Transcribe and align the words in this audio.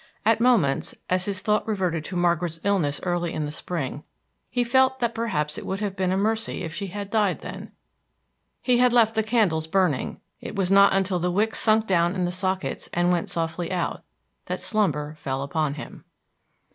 At 0.25 0.41
moments, 0.41 0.95
as 1.11 1.25
his 1.25 1.43
thought 1.43 1.67
reverted 1.67 2.03
to 2.05 2.15
Margaret's 2.15 2.59
illness 2.63 2.99
early 3.03 3.33
in 3.33 3.45
the 3.45 3.51
spring, 3.51 4.03
he 4.49 4.63
felt 4.63 4.97
that 4.97 5.13
perhaps 5.13 5.59
it 5.59 5.65
would 5.67 5.79
have 5.79 5.95
been 5.95 6.11
a 6.11 6.17
mercy 6.17 6.63
if 6.63 6.73
she 6.73 6.87
had 6.87 7.11
died 7.11 7.41
then. 7.41 7.71
He 8.63 8.79
had 8.79 8.93
left 8.93 9.13
the 9.13 9.21
candles 9.21 9.67
burning; 9.67 10.19
it 10.39 10.55
was 10.55 10.71
not 10.71 10.93
until 10.93 11.19
the 11.19 11.29
wicks 11.29 11.59
sunk 11.59 11.85
down 11.85 12.15
in 12.15 12.25
the 12.25 12.31
sockets 12.31 12.89
and 12.91 13.11
went 13.11 13.29
softly 13.29 13.71
out 13.71 14.03
that 14.47 14.59
slumber 14.59 15.13
fell 15.19 15.43
upon 15.43 15.75
him. 15.75 16.03